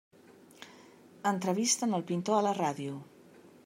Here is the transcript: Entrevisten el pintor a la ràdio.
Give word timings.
Entrevisten 1.33 1.95
el 1.99 2.07
pintor 2.11 2.41
a 2.41 2.45
la 2.51 2.59
ràdio. 2.63 3.01